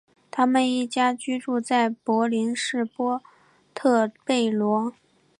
[0.31, 3.21] 他们一家居住在都柏林市波
[3.75, 4.93] 特贝罗。